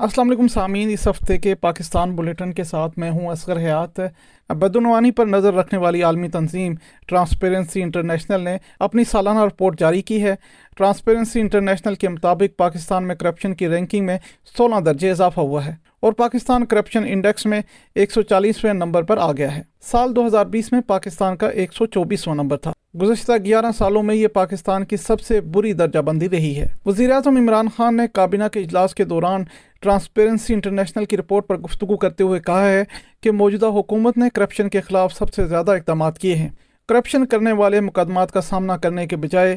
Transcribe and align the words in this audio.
السلام 0.00 0.28
علیکم 0.28 0.48
سامعین، 0.48 0.90
اس 0.90 1.08
ہفتے 1.08 1.38
کے 1.38 1.54
پاکستان 1.54 2.14
بلیٹن 2.16 2.52
کے 2.52 2.64
ساتھ 2.64 2.98
میں 2.98 3.10
ہوں 3.10 3.26
اصغر 3.28 3.56
حیات۔ 3.56 4.00
بدعنوانی 4.50 5.10
پر 5.10 5.26
نظر 5.26 5.54
رکھنے 5.54 5.80
والی 5.80 6.02
عالمی 6.02 6.28
تنظیم 6.28 6.74
ٹرانسپیرنسی 7.06 7.82
انٹرنیشنل 7.82 8.40
نے 8.40 8.56
اپنی 8.78 9.04
سالانہ 9.04 9.44
رپورٹ 9.44 9.78
جاری 9.80 10.02
کی 10.02 10.22
ہے۔ 10.22 10.34
ٹرانسپیرنسی 10.76 11.40
انٹرنیشنل 11.40 11.94
کے 11.94 12.08
مطابق 12.08 12.58
پاکستان 12.58 13.06
میں 13.08 13.14
کرپشن 13.14 13.54
کی 13.54 13.68
رینکنگ 13.68 14.06
میں 14.06 14.18
سولہ 14.56 14.80
درجے 14.80 15.10
اضافہ 15.10 15.40
ہوا 15.40 15.66
ہے۔ 15.66 15.74
اور 16.00 16.12
پاکستان 16.12 16.66
کرپشن 16.66 17.04
انڈیکس 17.06 17.46
میں 17.46 17.60
ایک 17.94 18.12
سو 18.12 18.22
چالیسویں 18.22 18.72
نمبر 18.72 19.02
پر 19.02 19.18
آ 19.18 19.32
گیا 19.32 19.56
ہے۔ 19.56 19.62
سال 19.80 20.16
دو 20.16 20.26
ہزار 20.26 20.46
بیس 20.46 20.72
میں 20.72 20.80
پاکستان 20.80 21.36
کا 21.36 21.48
ایک 21.48 21.72
سو 21.72 21.86
چوبیسواں 21.86 22.36
نمبر 22.36 22.56
تھا۔ 22.56 22.72
گزشتہ 23.02 23.32
گیارہ 23.44 23.66
سالوں 23.78 24.02
میں 24.02 24.14
یہ 24.14 24.28
پاکستان 24.28 24.84
کی 24.84 24.96
سب 24.96 25.20
سے 25.20 25.40
بری 25.40 25.72
درجہ 25.72 25.98
بندی 25.98 26.28
رہی 26.28 26.56
ہے۔ 26.56 26.66
وزیر 26.86 27.10
اعظم 27.10 27.36
عمران 27.36 27.68
خان 27.76 27.96
نے 27.96 28.02
کابینہ 28.12 28.44
کے 28.52 28.60
اجلاس 28.60 28.94
کے 28.94 29.04
دوران 29.04 29.44
ٹرانسپیرنسی 29.80 30.54
انٹرنیشنل 30.54 31.04
کی 31.04 31.16
رپورٹ 31.16 31.46
پر 31.46 31.58
گفتگو 31.58 31.96
کرتے 31.96 32.24
ہوئے 32.24 32.40
کہا 32.40 32.68
ہے 32.68 32.84
کہ 33.20 33.30
موجودہ 33.30 33.66
حکومت 33.66 34.18
نے 34.18 34.28
کرپشن 34.34 34.68
کے 34.68 34.80
خلاف 34.80 35.12
سب 35.12 35.34
سے 35.34 35.46
زیادہ 35.46 35.70
اقدامات 35.70 36.18
کیے 36.18 36.34
ہیں۔ 36.34 36.48
کرپشن 36.88 37.26
کرنے 37.26 37.52
والے 37.52 37.80
مقدمات 37.80 38.32
کا 38.32 38.40
سامنا 38.40 38.76
کرنے 38.76 39.06
کے 39.06 39.16
بجائے 39.16 39.56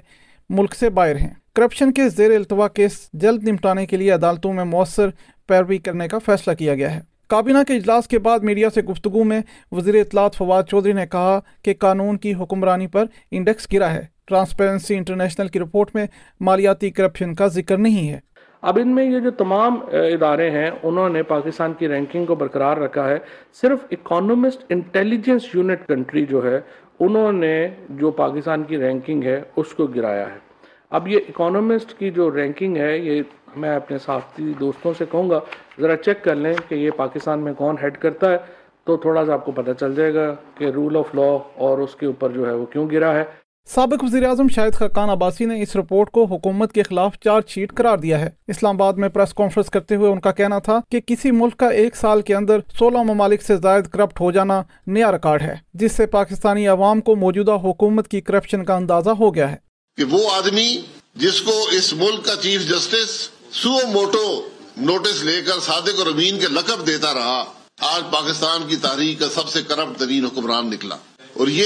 ملک 0.49 0.75
سے 0.75 0.89
باہر 0.89 1.15
ہیں۔ 1.15 1.33
کرپشن 1.55 1.93
کے 1.93 2.09
زیر 2.09 2.31
التوا 2.31 2.67
کیس 2.67 3.09
جلد 3.13 3.43
نمٹانے 3.43 3.85
کے 3.85 3.97
لیے 3.97 4.11
عدالتوں 4.11 4.53
میں 4.53 4.63
مؤثر 4.63 5.09
پیروی 5.47 5.77
کرنے 5.77 6.07
کا 6.07 6.17
فیصلہ 6.17 6.53
کیا 6.53 6.75
گیا 6.75 6.95
ہے۔ 6.95 6.99
کابینہ 7.27 7.57
کے 7.67 7.75
اجلاس 7.75 8.07
کے 8.07 8.19
بعد 8.19 8.39
میڈیا 8.39 8.69
سے 8.69 8.81
گفتگو 8.81 9.23
میں 9.23 9.41
وزیر 9.71 9.95
اطلاعات 9.95 10.35
فواد 10.35 10.63
چودھری 10.63 10.93
نے 10.93 11.05
کہا 11.11 11.39
کہ 11.61 11.73
قانون 11.79 12.17
کی 12.17 12.33
حکمرانی 12.33 12.87
پر 12.87 13.05
انڈیکس 13.31 13.67
گرا 13.73 13.93
ہے۔ 13.93 14.05
ٹرانسپیرنسی 14.25 14.95
انٹرنیشنل 14.95 15.47
کی 15.47 15.59
رپورٹ 15.59 15.89
میں 15.93 16.05
مالیاتی 16.39 16.89
کرپشن 16.89 17.35
کا 17.35 17.47
ذکر 17.47 17.77
نہیں 17.77 18.09
ہے۔ 18.09 18.19
اب 18.61 18.79
ان 18.81 18.95
میں 18.95 19.05
یہ 19.05 19.19
جو 19.19 19.31
تمام 19.31 19.79
ادارے 19.91 20.51
ہیں، 20.51 20.71
انہوں 20.83 21.09
نے 21.09 21.23
پاکستان 21.23 21.73
کی 21.73 21.87
رینکنگ 21.87 22.25
کو 22.25 22.35
برقرار 22.35 22.77
رکھا 22.77 23.09
ہے۔ 23.09 23.17
صرف 23.61 23.79
اکانومسٹ 23.91 24.65
انٹیلیجنس 24.69 25.55
یونٹ 25.55 25.87
کنٹری 25.87 26.25
جو 26.25 26.51
ہے، 26.51 26.59
انہوں 26.99 27.31
نے 27.31 27.67
جو 27.89 28.11
پاکستان 28.11 28.63
کی 28.63 28.77
رینکنگ 28.77 29.23
ہے، 29.23 29.41
اس 29.55 29.73
کو 29.73 29.85
گرایا 29.85 30.25
ہے۔ 30.25 30.52
اب 30.93 31.07
یہ 31.07 31.19
اکانومسٹ 31.29 31.93
کی 31.99 32.09
جو 32.09 32.29
رینکنگ 32.35 32.77
ہے، 32.77 32.97
یہ 32.97 33.21
میں 33.55 33.75
اپنے 33.75 33.97
ساتھی 33.97 34.53
دوستوں 34.59 34.93
سے 34.97 35.05
کہوں 35.11 35.29
گا، 35.29 35.39
ذرا 35.79 35.97
چیک 35.97 36.23
کر 36.23 36.35
لیں 36.35 36.53
کہ 36.67 36.75
یہ 36.75 36.89
پاکستان 36.97 37.39
میں 37.39 37.53
کون 37.53 37.75
ہیڈ 37.83 37.97
کرتا 37.97 38.31
ہے، 38.31 38.37
تو 38.83 38.97
تھوڑا 38.97 39.25
سا 39.25 39.33
آپ 39.33 39.45
کو 39.45 39.51
پتہ 39.51 39.71
چل 39.79 39.95
جائے 39.95 40.13
گا 40.13 40.33
کہ 40.57 40.65
رول 40.65 40.97
آف 40.97 41.15
لا 41.15 41.37
اور 41.55 41.77
اس 41.77 41.95
کے 41.95 42.05
اوپر 42.05 42.29
جو 42.29 42.47
ہے 42.47 42.53
وہ 42.53 42.65
کیوں 42.65 42.89
گرا 42.91 43.13
ہے۔ 43.15 43.23
سابق 43.69 44.03
وزیر 44.03 44.23
اعظم 44.23 44.47
شاہد 44.47 44.73
خاقان 44.73 45.09
عباسی 45.09 45.45
نے 45.45 45.61
اس 45.61 45.75
رپورٹ 45.75 46.09
کو 46.09 46.23
حکومت 46.23 46.73
کے 46.73 46.83
خلاف 46.83 47.17
چارج 47.19 47.49
شیٹ 47.49 47.73
قرار 47.73 47.97
دیا 47.97 48.19
ہے۔ 48.19 48.29
اسلام 48.47 48.81
آباد 48.81 48.93
میں 48.93 49.09
پریس 49.09 49.33
کانفرنس 49.33 49.69
کرتے 49.69 49.95
ہوئے 49.95 50.11
ان 50.11 50.19
کا 50.19 50.31
کہنا 50.31 50.59
تھا 50.59 50.79
کہ 50.91 50.99
کسی 51.05 51.31
ملک 51.31 51.57
کا 51.57 51.67
ایک 51.67 51.95
سال 51.95 52.21
کے 52.21 52.35
اندر 52.35 52.59
سولہ 52.79 53.03
ممالک 53.03 53.41
سے 53.41 53.55
زائد 53.55 53.87
کرپٹ 53.87 54.21
ہو 54.21 54.31
جانا 54.31 54.61
نیا 54.87 55.11
ریکارڈ 55.11 55.41
ہے، 55.41 55.55
جس 55.73 55.91
سے 55.91 56.05
پاکستانی 56.05 56.67
عوام 56.67 57.01
کو 57.01 57.15
موجودہ 57.15 57.57
حکومت 57.63 58.07
کی 58.07 58.21
کرپشن 58.21 58.65
کا 58.65 58.75
اندازہ 58.75 59.09
ہو 59.09 59.35
گیا 59.35 59.51
ہے۔ 59.51 59.72
کہ 59.97 60.03
وہ 60.03 60.31
آدمی 60.31 60.81
جس 61.15 61.41
کو 61.41 61.67
اس 61.71 61.93
ملک 61.93 62.25
کا 62.25 62.35
chief 62.35 62.61
justice 62.61 63.29
suo 63.51 63.87
motu 63.87 64.49
notice 64.77 65.23
لے 65.23 65.41
کر 65.41 65.59
صادق 65.59 65.99
اور 65.99 66.07
امین 66.07 66.39
کے 66.39 66.47
لقب 66.47 66.87
دیتا 66.87 67.13
رہا، 67.13 67.43
آج 67.79 68.03
پاکستان 68.11 68.67
کی 68.67 68.75
تاریخ 68.75 69.19
کا 69.19 69.29
سب 69.29 69.49
سے 69.49 69.61
کرپٹ 69.61 69.99
ترین 69.99 70.25
حکمران 70.25 70.69
نکلا۔ 70.69 70.95
اور 71.33 71.47
یہ 71.47 71.65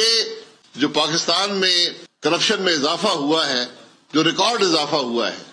جو 0.76 0.88
پاکستان 0.88 1.56
میں 1.56 1.90
کرپشن 2.22 2.62
میں 2.62 2.74
اضافہ 2.74 3.08
ہوا 3.08 3.50
ہے، 3.50 3.66
جو 4.14 4.24
ریکارڈ 4.24 4.62
اضافہ 4.62 4.96
ہوا 4.96 5.32
ہے، 5.32 5.44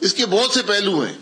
اس 0.00 0.14
کے 0.14 0.26
بہت 0.26 0.50
سے 0.50 0.60
پہلو 0.66 1.00
ہیں۔ 1.00 1.14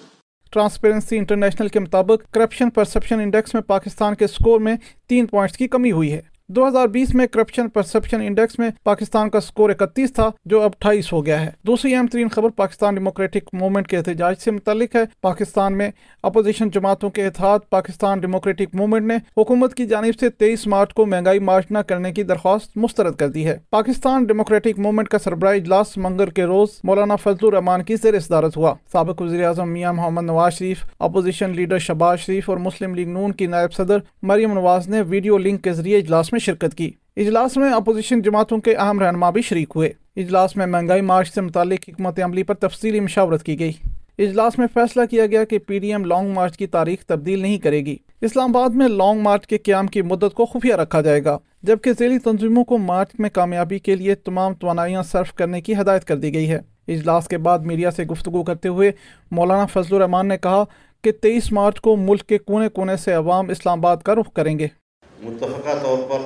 ٹرانسپیرنسی 0.51 1.19
انٹرنیشنل 1.19 1.69
کے 1.69 1.81
مطابق 1.81 2.33
کرپشن 2.33 2.71
پرسپشن 2.71 3.21
انڈیکس 3.21 3.55
میں 3.55 3.63
پاکستان 3.63 4.15
کے 4.15 4.27
سکور 4.27 4.61
میں 4.61 4.77
تین 5.09 5.27
پوائنٹس 5.27 5.57
کی 5.57 5.69
کمی 5.69 5.93
ہوئی 5.93 6.13
ہے۔ 6.13 6.30
دو 6.57 6.69
ہزار 6.69 6.87
بیس 6.87 7.15
میں 7.15 7.27
کرپشن 7.27 7.69
پرسپشن 7.69 8.21
انڈیکس 8.21 8.59
میں 8.59 8.71
پاکستان 8.85 9.31
کا 9.31 9.41
سکور 9.41 9.71
اکتیس 9.71 10.13
تھا، 10.13 10.31
جو 10.45 10.63
اب 10.63 10.71
اٹھائیس 10.77 11.13
ہو 11.13 11.27
گیا 11.27 11.47
ہے۔ 11.47 11.51
دوسری 11.67 11.95
اہم 11.95 12.07
ترین 12.07 12.29
خبر 12.29 12.49
پاکستان 12.49 12.95
ڈیموکریٹک 12.95 13.49
موومنٹ 13.53 13.87
کے 13.87 13.97
احتجاج 13.97 14.35
سے 14.39 14.51
متعلق 14.51 14.97
ہے۔ 14.97 15.01
پاکستان 15.23 15.79
میں 15.79 15.91
اپوزیشن 16.23 16.71
جماعتوں 16.71 17.11
کے 17.11 17.27
اتحاد 17.27 17.59
پاکستان 17.71 18.21
ڈیموکریٹک 18.21 18.75
موومنٹ 18.75 19.07
نے 19.07 19.17
حکومت 19.37 19.75
کی 19.75 19.87
جانب 19.87 20.19
سے 20.21 20.29
تیئیس 20.29 20.67
مارچ 20.67 20.95
کو 20.95 21.07
مہنگائی 21.07 21.39
مارچ 21.39 21.71
نہ 21.71 21.79
کرنے 21.79 22.13
کی 22.13 22.23
درخواست 22.23 22.77
مسترد 22.77 23.15
کر 23.15 23.29
دی 23.29 23.47
ہے۔ 23.47 23.59
پاکستان 23.71 24.25
ڈیموکریٹک 24.25 24.79
موومنٹ 24.79 25.09
کا 25.09 25.19
سربراہ 25.19 25.55
اجلاس 25.55 25.97
منگر 25.97 26.31
کے 26.31 26.45
روز 26.45 26.69
مولانا 26.85 27.17
فضل 27.17 27.47
الرحمان 27.47 27.83
کی 27.83 27.97
زیر 27.97 28.19
صدارت 28.21 28.57
ہوا۔ 28.57 28.75
سابق 28.93 29.23
وزیر 29.23 29.45
اعظم 29.45 29.73
میاں 29.73 29.93
محمد 29.93 30.23
نواز 30.23 30.53
شریف، 30.53 30.85
اپوزیشن 30.99 31.51
لیڈر 31.51 31.79
شباز 31.79 32.21
شریف 32.21 32.51
اور 32.51 32.59
مسلم 32.59 32.95
لیگ 32.95 33.09
نون 33.09 33.33
کی 33.33 33.47
نائب 33.47 33.73
صدر 33.73 33.99
مریم 34.23 34.53
نواز 34.53 34.89
نے 34.89 35.01
ویڈیو 35.01 35.39
لنک 35.39 35.65
کے 35.65 35.73
ذریعے 35.73 35.99
اجلاس 35.99 36.33
میں 36.33 36.40
شرکت 36.41 36.75
کی۔ 36.75 36.91
اجلاس 37.17 37.57
میں 37.57 37.73
اپوزیشن 37.73 38.23
جماعتوں 38.23 38.59
کے 38.59 38.75
اہم 38.75 39.01
رہنما 39.01 39.31
بھی 39.31 39.43
شریک 39.43 39.73
ہوئے۔ 39.77 39.93
اجلاس 40.17 40.57
میں 40.57 40.67
مہنگائی 40.67 41.01
مارچ 41.01 41.35
سے 41.35 41.41
متعلق 41.41 41.89
حکمت 41.89 42.21
عملی 42.23 42.43
پر 42.43 42.55
تفصیلی 42.55 43.01
مشاورت 43.01 43.43
کی 43.43 43.61
گئی۔ 43.61 43.73
اجلاس 44.19 44.59
میں 44.59 44.67
فیصلہ 44.75 45.05
کیا 45.11 45.27
گیا 45.27 45.45
کہ 45.45 45.59
P 45.59 45.79
D 45.79 45.91
M 45.91 46.05
long 46.05 46.33
march 46.33 46.57
کی 46.57 46.67
تاریخ 46.67 47.07
تبدیل 47.07 47.39
نہیں 47.39 47.59
کرے 47.59 47.81
گی۔ 47.87 47.97
اسلام 48.21 48.57
آباد 48.57 48.69
میں 48.69 48.89
لانگ 48.89 49.21
مارچ 49.21 49.47
کے 49.47 49.59
قیام 49.59 49.87
کی 49.87 50.03
مدت 50.03 50.35
کو 50.35 50.47
خفیہ 50.47 50.75
رکھا 50.75 51.01
جائے 51.01 51.25
گا، 51.25 51.39
جبکہ 51.63 51.93
ذیلی 51.99 52.19
تنظیموں 52.19 52.65
کو 52.65 52.79
مارچ 52.79 53.09
میں 53.19 53.31
کامیابی 53.31 53.79
کے 53.79 53.97
لیے 53.97 54.15
تمام 54.15 54.55
توانائیاں 54.55 55.03
صرف 55.03 55.33
کرنے 55.33 55.61
کی 55.61 55.75
ہدایت 55.75 56.05
کر 56.05 56.17
دی 56.17 56.35
گئی 56.35 56.51
ہے۔ 56.51 56.59
اجلاس 56.89 57.29
کے 57.29 57.39
بعد 57.39 57.59
میڈیا 57.59 57.91
سے 57.91 58.05
گفتگو 58.05 58.43
کرتے 58.43 58.69
ہوئے 58.69 58.93
مولانا 59.31 59.67
فضل 59.67 59.95
الرحمان 59.95 60.29
نے 60.29 60.39
کہا 60.39 60.65
کہ 61.05 61.13
تیئیس 61.13 61.53
مارچ 61.53 61.81
کو 61.81 61.97
ملک 61.97 62.23
کے 62.23 62.39
کونے 62.39 62.69
کونے 62.69 62.97
سے 62.97 63.13
عوام 63.13 63.51
اسلام 63.51 63.79
آباد 63.79 63.97
کا 63.97 64.15
رخ 64.15 64.33
کریں 64.33 64.59
گے۔ 64.59 64.80
متفقہ 65.23 65.79
طور 65.83 65.99
پر 66.11 66.19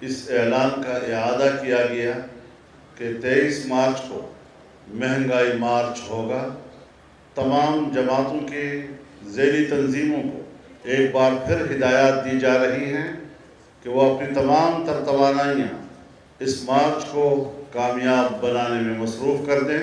اس 0.00 0.30
اعلان 0.30 0.82
کا 0.82 0.92
اعادہ 0.92 1.50
کیا 1.62 1.86
گیا 1.92 2.12
کہ 2.98 3.08
تیئیس 3.22 3.66
مارچ 3.66 4.00
کو 4.08 4.20
مہنگائی 4.88 5.52
مارچ 5.58 6.00
ہوگا۔ 6.10 6.48
تمام 7.34 7.90
جماعتوں 7.94 8.48
کے 8.48 8.86
ذیلی 9.26 9.64
تنظیموں 9.64 10.22
کو 10.22 10.40
ایک 10.82 11.12
بار 11.12 11.32
پھر 11.46 11.60
ہدایات 11.70 12.24
دی 12.24 12.38
جا 12.38 12.54
رہی 12.58 12.84
ہیں 12.94 13.12
کہ 13.82 13.90
وہ 13.90 14.14
اپنی 14.14 14.34
تمام 14.34 14.84
تر 14.86 15.04
توانائیاں 15.04 15.82
اس 16.38 16.62
مارچ 16.64 17.04
کو 17.04 17.24
کامیاب 17.72 18.42
بنانے 18.42 18.80
میں 18.80 18.98
مصروف 18.98 19.46
کر 19.46 19.60
دیں۔ 19.60 19.78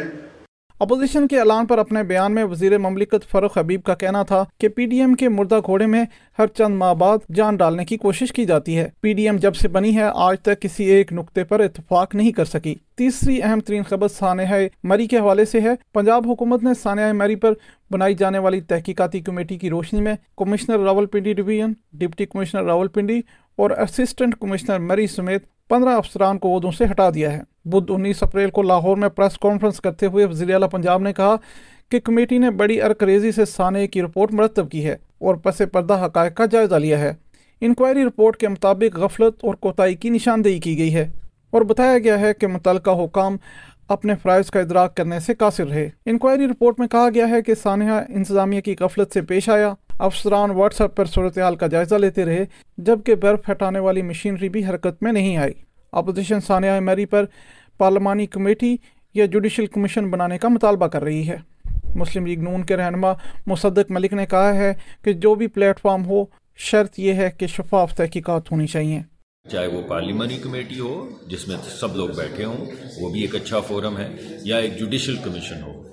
اپوزیشن 0.81 1.27
کے 1.27 1.39
اعلان 1.39 1.65
پر 1.65 1.77
اپنے 1.77 2.03
بیان 2.03 2.35
میں 2.35 2.43
وزیر 2.43 2.77
مملکت 2.77 3.31
فروخ 3.31 3.57
حبیب 3.57 3.83
کا 3.83 3.95
کہنا 3.95 4.23
تھا 4.23 4.43
کہ 4.57 4.67
پی 4.67 4.85
ڈی 4.85 4.99
ایم 4.99 5.13
کے 5.13 5.29
مردہ 5.29 5.59
گھوڑے 5.65 5.85
میں 5.85 6.03
ہر 6.39 6.47
چند 6.47 6.75
ماہ 6.75 6.93
بعد 6.93 7.17
جان 7.35 7.55
ڈالنے 7.55 7.85
کی 7.85 7.97
کوشش 7.97 8.31
کی 8.31 8.45
جاتی 8.45 8.77
ہے۔ 8.77 8.89
پی 9.01 9.13
ڈی 9.13 9.25
ایم 9.25 9.37
جب 9.37 9.55
سے 9.55 9.67
بنی 9.67 9.95
ہے، 9.95 10.03
آج 10.13 10.39
تک 10.41 10.61
کسی 10.61 10.83
ایک 10.83 11.13
نقطے 11.13 11.43
پر 11.43 11.59
اتفاق 11.59 12.15
نہیں 12.15 12.31
کر 12.31 12.45
سکی۔ 12.45 12.75
تیسری 12.95 13.43
اہم 13.43 13.59
ترین 13.59 13.83
خبر 13.83 14.07
سانحہ 14.07 14.59
مری 14.83 15.07
کے 15.07 15.17
حوالے 15.17 15.45
سے 15.45 15.61
ہے۔ 15.61 15.73
پنجاب 15.93 16.27
حکومت 16.27 16.63
نے 16.63 16.73
سانحہ 16.73 17.11
مری 17.11 17.35
پر 17.35 17.53
بنائی 17.91 18.13
جانے 18.13 18.37
والی 18.37 18.61
تحقیقاتی 18.61 19.19
کمیٹی 19.19 19.57
کی 19.57 19.69
روشنی 19.69 20.01
میں 20.01 20.15
commissioner 20.37 20.79
Rawalpindi 21.05 21.33
division, 21.33 21.73
deputy 21.93 22.25
commissioner 22.25 22.63
Rawalpindi 22.87 23.21
اور 23.55 23.69
اسسٹنٹ 23.69 24.35
کمشنر 24.39 24.79
مری 24.79 25.07
سمیت 25.07 25.45
پندرہ 25.69 25.89
افسران 25.89 26.37
کو 26.37 26.55
عہدوں 26.55 26.71
سے 26.71 26.85
ہٹا 26.85 27.09
دیا 27.09 27.33
ہے۔ 27.33 27.50
بدھ 27.65 27.91
انیس 27.91 28.23
اپریل 28.23 28.49
کو 28.49 28.61
لاہور 28.61 28.97
میں 28.97 29.09
پریس 29.09 29.37
کانفرنس 29.37 29.79
کرتے 29.79 30.05
ہوئے 30.05 30.25
وزیر 30.25 30.53
اعلیٰ 30.53 30.69
پنجاب 30.69 31.01
نے 31.01 31.13
کہا 31.13 31.35
کہ 31.89 31.99
کمیٹی 31.99 32.37
نے 32.37 32.51
بڑی 32.51 32.81
ارکریزی 32.81 33.31
سے 33.31 33.45
سانے 33.45 33.87
کی 33.87 34.01
رپورٹ 34.01 34.33
مرتب 34.33 34.69
کی 34.69 34.85
ہے 34.85 34.95
اور 35.19 35.35
پس 35.35 35.61
پردہ 35.71 36.05
حقائق 36.05 36.35
کا 36.35 36.45
جائزہ 36.45 36.75
لیا 36.75 36.99
ہے۔ 36.99 37.13
انکوائری 37.61 38.03
رپورٹ 38.03 38.37
کے 38.37 38.47
مطابق 38.47 38.99
غفلت 38.99 39.33
اور 39.43 39.53
کوتاہی 39.53 39.95
کی 39.95 40.09
نشاندہی 40.09 40.59
کی 40.59 40.77
گئی 40.77 40.95
ہے 40.95 41.07
اور 41.51 41.61
بتایا 41.61 41.99
گیا 41.99 42.19
ہے 42.19 42.33
کہ 42.33 42.47
متعلقہ 42.47 42.89
حکام 42.89 43.37
اپنے 43.87 44.13
فرائض 44.21 44.45
کا 44.45 44.59
ادراک 44.59 44.97
کرنے 44.97 45.19
سے 45.19 45.33
قاصر 45.33 45.67
رہے۔ 45.67 45.89
انکوائری 46.05 46.47
رپورٹ 46.47 46.79
میں 46.79 46.87
کہا 46.87 47.09
گیا 47.13 47.29
ہے 47.29 47.41
کہ 47.41 47.53
سانحہ 47.55 48.03
انتظامیہ 48.09 48.61
کی 48.61 48.75
غفلت 48.79 49.13
سے 49.13 49.21
پیش 49.21 49.49
آیا۔ 49.49 49.73
افسران 49.99 50.51
واٹس 50.51 50.81
ایپ 50.81 50.95
پر 50.95 51.05
صورتحال 51.05 51.55
کا 51.55 51.67
جائزہ 51.67 51.95
لیتے 51.95 52.25
رہے، 52.25 52.45
جبکہ 52.77 53.15
برف 53.15 53.49
ہٹانے 53.51 53.79
والی 53.79 54.01
مشینری 54.01 54.49
بھی 54.49 54.65
حرکت 54.65 55.03
میں 55.03 55.11
نہیں 55.11 55.37
آئی۔ 55.37 55.53
اپوزیشن 55.91 56.39
ثانیہ 56.39 56.79
میری 56.79 57.05
پر 57.05 57.25
پارلیمانی 57.77 58.25
کمیٹی 58.25 58.77
یا 59.13 59.25
جوڈیشل 59.25 59.65
کمیشن 59.65 60.11
بنانے 60.11 60.37
کا 60.37 60.47
مطالبہ 60.47 60.87
کر 60.87 61.03
رہی 61.03 61.27
ہے۔ 61.27 61.37
مسلم 61.95 62.25
لیگ 62.25 62.39
نون 62.39 62.63
کے 62.63 62.77
رہنما 62.77 63.13
مصدق 63.47 63.91
ملک 63.91 64.13
نے 64.13 64.25
کہا 64.25 64.53
ہے 64.53 64.73
کہ 65.03 65.13
جو 65.13 65.35
بھی 65.35 65.47
پلیٹ 65.47 65.79
فارم 65.79 66.05
ہو، 66.05 66.25
شرط 66.55 66.99
یہ 66.99 67.13
ہے 67.13 67.31
کہ 67.37 67.47
شفاف 67.47 67.95
تحقیقات 67.95 68.51
ہونی 68.51 68.67
چاہیے۔ 68.67 68.99
چاہے 69.49 69.67
وہ 69.67 69.81
پارلیمانی 69.81 70.37
کمیٹی 70.37 70.79
ہو، 70.79 71.09
جس 71.27 71.47
میں 71.47 71.55
سب 71.79 71.95
لوگ 71.95 72.09
بیٹھے 72.09 72.45
ہوں، 72.45 72.65
وہ 72.99 73.09
بھی 73.09 73.21
ایک 73.21 73.35
اچھا 73.35 73.59
فورم 73.59 73.97
ہے، 73.97 74.15
یا 74.43 74.57
ایک 74.57 74.77
جوڈیشل 74.79 75.15
کمیشن 75.15 75.61
ہو۔ 75.61 75.83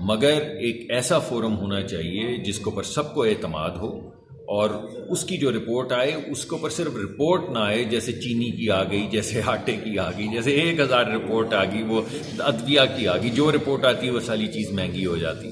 مگر 0.00 0.40
ایک 0.40 0.90
ایسا 0.90 1.18
فورم 1.18 1.56
ہونا 1.56 1.82
چاہیے 1.82 2.36
جس 2.36 2.58
کے 2.58 2.64
اوپر 2.64 2.82
سب 2.82 3.14
کو 3.14 3.22
اعتماد 3.22 3.70
ہو۔ 3.70 4.17
اور 4.48 4.70
اس 5.08 5.24
کی 5.24 5.36
جو 5.36 5.50
رپورٹ 5.52 5.92
آئے، 5.92 6.14
اس 6.26 6.44
کے 6.44 6.56
اوپر 6.56 6.70
صرف 6.70 6.96
رپورٹ 6.96 7.50
نہ 7.50 7.58
آئے، 7.58 7.84
جیسے 7.84 8.12
چینی 8.12 8.50
کی 8.50 8.70
آ 8.70 8.84
گئی، 8.84 9.06
جیسے 9.10 9.40
آٹے 9.46 9.72
کی 9.72 9.98
آ 9.98 10.10
گئی، 10.10 10.28
جیسے 10.28 10.50
ایک 10.50 10.80
ہزار 10.80 11.06
رپورٹ 11.06 11.54
آ 11.54 11.64
گئی، 11.64 11.82
وہ 11.82 12.02
ادویہ 12.38 12.80
کی 12.96 13.08
آ 13.08 13.16
گئی، 13.16 13.30
جو 13.30 13.52
رپورٹ 13.52 13.84
آتی 13.84 14.06
ہے، 14.06 14.12
وہ 14.12 14.20
ساری 14.20 14.46
چیز 14.46 14.70
مہنگی 14.72 15.06
ہو 15.06 15.16
جاتی۔ 15.16 15.50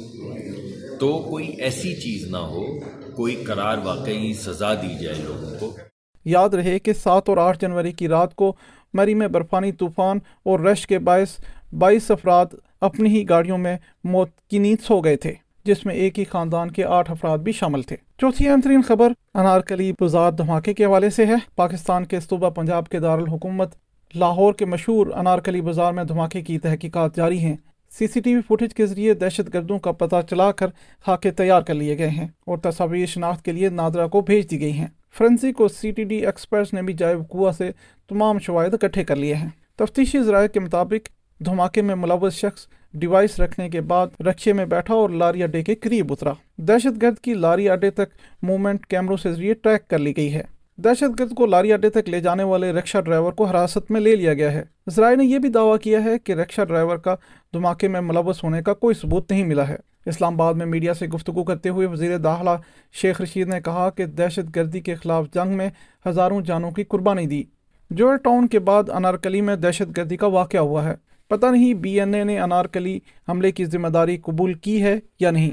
تو 1.00 1.18
کوئی 1.30 1.48
ایسی 1.48 1.94
چیز 1.94 2.30
نہ 2.30 2.36
ہو، 2.36 2.80
کوئی 3.16 3.34
قرار 3.34 3.78
واقعی 3.84 4.32
سزا 4.32 4.74
دی 4.74 5.04
جائے 5.04 5.16
لوگوں 5.24 5.50
کو۔ 5.60 5.76
یاد 6.24 6.48
رہے 6.48 6.78
کہ 6.78 6.92
سات 6.92 7.28
اور 7.28 7.36
آٹھ 7.36 7.58
جنوری 7.60 7.92
کی 7.92 8.08
رات 8.08 8.34
کو 8.34 8.56
مری 8.94 9.14
میں 9.14 9.28
برفانی 9.28 9.72
طوفان 9.72 10.18
اور 10.42 10.60
رش 10.60 10.86
کے 10.86 10.98
باعث 10.98 11.40
بائیس 11.78 12.10
افراد 12.10 12.46
اپنی 12.80 13.08
ہی 13.08 13.28
گاڑیوں 13.28 13.58
میں 13.58 13.76
موت 14.04 14.30
کی 14.50 14.58
نیند 14.58 14.84
سو 14.84 15.00
گئے 15.00 15.16
تھے۔ 15.16 15.45
جس 15.66 15.86
میں 15.86 15.94
ایک 15.94 16.18
ہی 16.18 16.24
خاندان 16.24 16.70
کے 16.70 16.84
آٹھ 16.84 17.10
افراد 17.10 17.38
بھی 17.38 17.52
شامل 17.52 17.82
تھے۔ 17.82 17.96
چوتھی 18.18 18.48
اہم 18.48 18.60
ترین 18.60 18.82
خبر 18.82 19.12
انارکلی 19.34 19.92
بزار 20.00 20.32
دھماکے 20.32 20.74
کے 20.74 20.84
حوالے 20.84 21.10
سے 21.10 21.26
ہے۔ 21.26 21.34
پاکستان 21.56 22.04
کے 22.04 22.20
صوبہ 22.20 22.50
پنجاب 22.50 22.88
کے 22.88 22.98
دارالحکومت 22.98 23.74
لاہور 24.14 24.52
کے 24.52 24.64
مشہور 24.64 25.06
انارکلی 25.06 25.60
بازار 25.60 25.92
میں 25.92 26.04
دھماکے 26.04 26.42
کی 26.42 26.58
تحقیقات 26.58 27.16
جاری 27.16 27.38
ہیں۔ 27.38 27.56
سی 27.98 28.06
سی 28.06 28.20
ٹی 28.20 28.34
وی 28.34 28.40
فوٹیج 28.48 28.74
کے 28.74 28.86
ذریعے 28.86 29.14
دہشت 29.14 29.54
گردوں 29.54 29.78
کا 29.78 29.92
پتہ 29.92 30.16
چلا 30.30 30.52
کر 30.52 30.66
خاکے 31.06 31.30
تیار 31.30 31.62
کر 31.62 31.74
لیے 31.74 31.98
گئے 31.98 32.08
ہیں 32.08 32.28
اور 32.46 32.58
تصاویر 32.58 33.06
شناخت 33.06 33.44
کے 33.44 33.52
لیے 33.52 33.68
نادرا 33.68 34.06
کو 34.06 34.20
بھیج 34.20 34.50
دی 34.50 34.60
گئی 34.60 34.72
ہیں۔ 34.72 34.86
فرنسک 35.18 35.60
اور 35.60 35.68
سی 35.68 35.90
ٹی 35.90 36.04
ڈی 36.04 36.26
ایکسپرٹس 36.26 36.72
نے 36.72 36.82
بھی 36.82 36.94
جائے 36.94 37.14
وقوع 37.14 37.50
سے 37.52 37.70
تمام 38.08 38.38
شواہد 38.38 38.74
اکٹھے 38.74 39.04
کر 39.04 39.16
لیے 39.16 39.34
ہیں۔ 39.34 39.48
تفتیشی 39.76 40.22
ذرائع 40.22 40.48
کے 40.48 40.60
مطابق 40.60 41.08
دھماکے 41.44 41.82
میں 41.82 41.94
ملوث 41.94 42.34
شخص 42.34 42.66
ڈیوائس 42.94 43.40
رکھنے 43.40 43.68
کے 43.68 43.80
بعد 43.80 44.06
رکشے 44.20 44.52
میں 44.52 44.64
بیٹھا 44.64 44.94
اور 44.94 45.10
لاری 45.10 45.42
اڈے 45.42 45.62
کے 45.62 45.74
قریب 45.74 46.12
اترا۔ 46.12 46.32
دہشت 46.56 47.02
گرد 47.02 47.18
کی 47.18 47.34
لاری 47.34 47.68
اڈے 47.68 47.90
تک 47.90 48.10
موومنٹ 48.42 48.86
کیمروں 48.86 49.16
سے 49.16 49.32
ذریعے 49.32 49.54
ٹریک 49.54 49.88
کر 49.88 49.98
لی 49.98 50.16
گئی 50.16 50.34
ہے۔ 50.34 50.42
دہشت 50.76 51.20
گرد 51.20 51.34
کو 51.34 51.46
لاری 51.46 51.72
اڈے 51.72 51.90
تک 51.90 52.08
لے 52.08 52.20
جانے 52.20 52.42
والے 52.42 52.72
رکشا 52.72 53.00
ڈرائیور 53.00 53.32
کو 53.32 53.44
حراست 53.44 53.90
میں 53.90 54.00
لے 54.00 54.16
لیا 54.16 54.34
گیا 54.34 54.52
ہے۔ 54.52 54.62
ذرائع 54.90 55.16
نے 55.16 55.24
یہ 55.24 55.38
بھی 55.38 55.48
دعویٰ 55.48 55.78
کیا 55.78 56.04
ہے 56.04 56.18
کہ 56.18 56.32
رکشا 56.32 56.64
ڈرائیور 56.64 56.96
کا 56.96 57.14
دھماکے 57.54 57.88
میں 57.88 58.00
ملوث 58.00 58.44
ہونے 58.44 58.62
کا 58.62 58.74
کوئی 58.74 58.94
ثبوت 58.94 59.30
نہیں 59.30 59.44
ملا 59.44 59.68
ہے۔ 59.68 59.76
اسلام 60.06 60.34
آباد 60.34 60.54
میں 60.54 60.66
میڈیا 60.66 60.94
سے 60.94 61.06
گفتگو 61.06 61.44
کرتے 61.44 61.68
ہوئے 61.68 61.86
وزیر 61.86 62.18
داخلہ 62.18 62.50
شیخ 62.92 63.20
رشید 63.20 63.48
نے 63.48 63.60
کہا 63.60 63.90
کہ 63.90 64.06
دہشت 64.06 64.56
گردی 64.56 64.80
کے 64.80 64.94
خلاف 64.94 65.26
جنگ 65.34 65.56
میں 65.56 65.70
ہزاروں 66.08 66.40
جانوں 66.40 66.70
کی 66.70 66.84
قربانی 66.84 67.26
دی۔ 67.26 67.42
جو 67.90 68.16
ٹاؤن 68.16 68.46
کے 68.46 68.58
بعد 68.58 68.90
انارکلی 68.90 69.40
میں 69.40 69.56
دہشت 69.56 69.96
گردی 69.96 70.16
کا 70.16 70.26
واقعہ 70.26 70.60
ہوا 70.60 70.84
ہے۔ 70.84 70.94
پتہ 71.28 71.46
نہیں 71.46 71.74
بی 71.74 72.00
این 72.00 72.14
اے 72.14 72.24
نے 72.24 72.40
انارکلی 72.40 72.98
حملے 73.28 73.52
کی 73.52 73.64
ذمہ 73.64 73.88
داری 73.88 74.16
قبول 74.16 74.54
کی 74.54 74.82
ہے 74.82 74.98
یا 75.20 75.30
نہیں۔ 75.30 75.50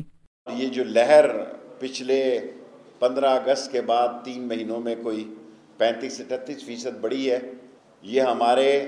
یہ 0.57 0.67
جو 0.67 0.83
لہر 0.83 1.25
پچھلے 1.79 2.39
پندرہ 2.99 3.29
اگست 3.29 3.71
کے 3.71 3.81
بعد 3.81 4.07
تین 4.25 4.47
مہینوں 4.47 4.79
میں 4.79 4.95
کوئی 5.03 5.33
پینتیس 5.77 6.21
اٹھتیس 6.21 6.63
فیصد 6.65 6.99
بڑی 7.01 7.31
ہے 7.31 7.39
یہ 8.01 8.21
ہمارے 8.21 8.85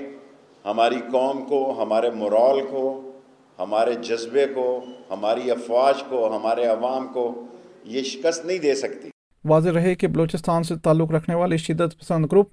ہماری 0.64 1.00
قوم 1.12 1.44
کو 1.44 1.82
ہمارے 1.82 2.10
مرال 2.10 2.60
کو 2.70 3.12
ہمارے 3.58 3.94
جذبے 3.94 4.46
کو 4.54 4.84
ہماری 5.10 5.50
افواج 5.50 6.02
کو 6.08 6.36
ہمارے 6.36 6.64
عوام 6.64 7.06
کو 7.08 7.46
یہ 7.84 8.02
شکست 8.02 8.44
نہیں 8.46 8.58
دے 8.58 8.74
سکتی۔ 8.74 9.08
واضح 9.44 9.70
رہے 9.70 9.94
کہ 9.94 10.06
بلوچستان 10.06 10.62
سے 10.62 10.74
تعلق 10.76 11.12
رکھنے 11.12 11.34
والے 11.34 11.56
شدت 11.56 11.98
پسند 11.98 12.26
گروپ 12.32 12.50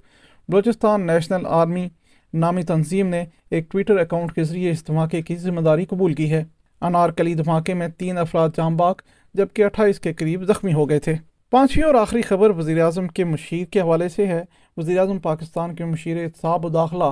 بلوچستان 0.50 1.08
نیشنل 1.08 1.46
آرمی 1.46 1.88
نامی 2.34 2.64
تنظیم 2.64 3.08
نے 3.08 3.26
ایک 3.50 3.72
ٹویٹر 3.72 3.98
اکاؤنٹ 3.98 4.34
کے 4.34 4.44
ذریعے 4.44 4.72
اس 4.72 4.88
دھماکے 4.88 5.22
کی 5.22 5.36
ذمہ 5.36 5.62
داری 5.62 5.86
قبول 5.86 6.14
کی 6.14 6.32
ہے۔ 6.32 6.44
انارکلی 6.82 7.34
دھماکے 7.34 7.74
میں 7.74 7.88
تین 7.88 8.18
افراد 8.18 8.50
جام 8.58 8.78
باغ 8.78 8.94
جبکہ 9.34 9.66
اٹھائیس 9.66 10.00
کے 10.00 10.14
قریب 10.14 10.44
زخمی 10.44 10.74
ہو 10.74 10.90
گئے 10.90 11.00
تھے۔ 11.00 11.16
پانچویں 11.52 11.86
اور 11.86 11.96
آخری 11.96 12.22
خبر 12.22 12.50
وزیر 12.50 12.82
اعظم 12.82 13.08
کے 13.08 13.24
مشیر 13.24 13.66
کے 13.66 13.82
حوالے 13.82 14.10
سے 14.10 14.28
ہے۔ 14.28 14.44
وزیر 14.78 15.00
اعظم 15.00 15.18
پاکستان 15.18 15.76
کے 15.76 15.86
مشیر 15.86 16.26
اتصاب 16.26 16.66
و 16.66 16.70
داخلہ 16.70 17.04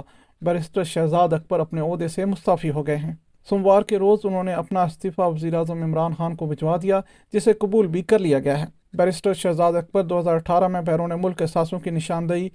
بیرسٹر 0.41 0.83
شہزاد 0.83 1.29
اکبر 1.33 1.59
اپنے 1.59 1.81
عہدے 1.81 2.07
سے 2.07 2.25
مستعفی 2.25 2.69
ہو 2.69 2.87
گئے 2.87 2.97
ہیں۔ 2.97 3.13
سوموار 3.49 3.81
کے 3.81 3.97
روز 3.97 4.19
انہوں 4.23 4.43
نے 4.43 4.53
اپنا 4.53 4.83
استعفیٰ 4.83 5.33
وزیر 5.33 5.53
اعظم 5.53 5.83
عمران 5.83 6.11
خان 6.17 6.35
کو 6.35 6.45
بھجوا 6.45 6.77
دیا، 6.81 7.01
جسے 7.33 7.53
قبول 7.53 7.87
بھی 7.87 8.01
کر 8.01 8.19
لیا 8.19 8.39
گیا 8.39 8.59
ہے۔ 8.59 8.65
بیرسٹر 8.93 9.33
شہزاد 9.33 9.73
اکبر 9.73 10.03
دو 10.03 10.19
ہزار 10.19 10.35
اٹھارہ 10.35 10.67
میں 10.67 10.81
بیرون 10.81 11.11
ملک 11.21 11.41
احساسوں 11.41 11.79
کی 11.79 11.89
نشاندہی 11.89 12.49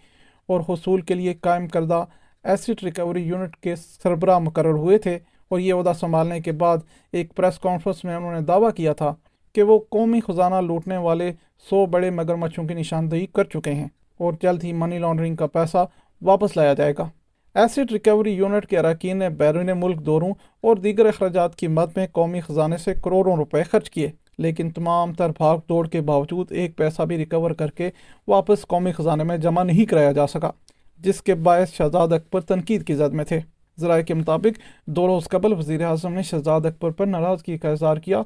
اور 0.46 0.60
حصول 0.68 1.00
کے 1.00 1.14
لیے 1.14 1.34
قائم 1.34 1.68
کردہ 1.68 2.04
ایسڈ 2.46 2.82
ریکوری 2.82 3.22
یونٹ 3.22 3.56
کے 3.56 3.74
سربراہ 3.76 4.38
مقرر 4.38 4.72
ہوئے 4.72 4.98
تھے 4.98 5.18
اور 5.48 5.58
یہ 5.58 5.74
عہدہ 5.74 5.92
سنبھالنے 6.00 6.40
کے 6.40 6.52
بعد 6.52 6.78
ایک 7.12 7.34
پریس 7.36 7.58
کانفرنس 7.58 8.04
میں 8.04 8.16
انہوں 8.16 8.34
نے 8.34 8.40
دعویٰ 8.40 8.70
کیا 8.76 8.92
تھا 8.92 9.12
کہ 9.54 9.62
وہ 9.62 9.78
قومی 9.90 10.20
خزانہ 10.26 10.54
لوٹنے 10.54 10.96
والے 10.96 11.30
سو 11.70 11.86
بڑے 11.86 12.10
مگرمچھوں 12.10 12.64
کی 12.64 12.74
نشاندہی 12.74 13.26
کر 13.26 13.44
چکے 13.44 13.72
ہیں 13.74 13.88
اور 14.18 14.32
جلد 14.42 14.64
ہی 14.64 14.72
منی 14.72 14.98
لانڈرنگ 14.98 15.36
کا 15.36 15.46
پیسہ 15.46 15.84
واپس 16.22 16.56
لایا 16.56 16.74
جائے 16.74 16.92
گا۔ 16.98 17.08
ایسڈ 17.54 17.92
ریکوری 17.92 18.32
یونٹ 18.32 18.66
کے 18.66 18.78
اراکین 18.78 19.16
نے 19.16 19.28
بیرون 19.28 19.70
ملک 19.76 20.00
دوروں 20.06 20.30
اور 20.60 20.76
دیگر 20.76 21.06
اخراجات 21.06 21.56
کی 21.56 21.68
مد 21.68 21.96
میں 21.96 22.06
قومی 22.12 22.40
خزانے 22.40 22.76
سے 22.76 22.94
کروڑوں 22.94 23.36
روپے 23.36 23.62
خرچ 23.62 23.90
کیے، 23.90 24.10
لیکن 24.38 24.70
تمام 24.70 25.12
تر 25.12 25.28
بھاگ 25.28 25.58
دوڑ 25.68 25.86
کے 25.88 26.00
باوجود 26.00 26.52
ایک 26.52 26.76
پیسہ 26.76 27.02
بھی 27.02 27.16
ریکور 27.16 27.50
کر 27.50 27.70
کے 27.70 27.90
واپس 28.28 28.66
قومی 28.66 28.92
خزانے 28.92 29.24
میں 29.24 29.36
جمع 29.36 29.62
نہیں 29.62 29.86
کرایا 29.86 30.12
جا 30.12 30.26
سکا۔ 30.26 30.50
جس 30.98 31.22
کے 31.22 31.34
باعث 31.34 31.72
شہزاد 31.72 32.08
اکبر 32.08 32.40
تنقید 32.40 32.86
کی 32.86 32.94
زد 32.94 33.14
میں 33.14 33.24
تھے۔ 33.24 33.40
ذرائع 33.80 34.02
کے 34.02 34.14
مطابق، 34.14 34.60
دو 34.86 35.06
روز 35.06 35.24
قبل 35.24 35.52
وزیر 35.52 35.84
اعظم 35.84 36.12
نے 36.12 36.22
شہزاد 36.22 36.60
اکبر 36.66 36.90
پر 36.90 37.06
ناراضگی 37.06 37.58
کا 37.58 37.70
اظہار 37.70 37.96
کیا 37.96 38.18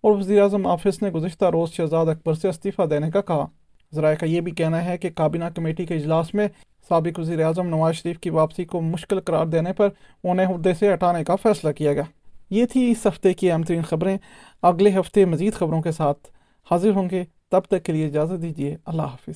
اور 0.00 0.18
وزیر 0.18 0.42
اعظم 0.42 0.66
آفس 0.66 1.02
نے 1.02 1.10
گزشتہ 1.10 1.44
روز 1.44 1.70
شہزاد 1.70 2.06
اکبر 2.06 2.34
سے 2.34 2.48
استعفیٰ 2.48 2.90
دینے 2.90 3.10
کا 3.10 3.20
کہا۔ 3.20 3.46
ذرائع 3.94 4.16
کا 4.16 4.26
یہ 4.26 4.40
بھی 4.40 4.52
کہنا 4.52 4.84
ہے 4.84 4.98
کہ 4.98 5.10
کابینہ 5.10 5.44
کمیٹی 5.54 5.86
کے 5.86 5.94
اجلاس 5.94 6.34
میں 6.34 6.48
سابق 6.88 7.18
وزیر 7.18 7.42
اعظم 7.42 7.66
نواز 7.66 7.94
شریف 7.94 8.18
کی 8.18 8.30
واپسی 8.30 8.64
کو 8.64 8.80
مشکل 8.80 9.20
قرار 9.20 9.46
دینے 9.46 9.72
پر 9.72 9.88
انہیں 10.24 10.46
عہدے 10.46 10.74
سے 10.74 10.94
ہٹانے 10.94 11.24
کا 11.24 11.36
فیصلہ 11.36 11.72
کیا 11.72 11.92
گیا۔ 11.92 12.02
یہ 12.50 12.64
تھی 12.64 12.90
اس 12.90 13.06
ہفتے 13.06 13.32
کی 13.32 13.52
اہم 13.52 13.62
ترین 13.62 13.82
خبریں۔ 13.82 14.18
اگلے 14.62 14.90
ہفتے 14.90 15.24
مزید 15.24 15.54
خبروں 15.54 15.82
کے 15.82 15.92
ساتھ 15.92 16.28
حاضر 16.70 16.90
ہوں 16.90 17.10
گے۔ 17.10 17.24
تب 17.50 17.60
تک 17.60 17.82
کے 17.82 17.92
لیے 17.92 18.06
اجازت 18.06 18.42
دیجیے 18.42 18.76
اللہ 18.84 19.02
حافظ۔ 19.02 19.34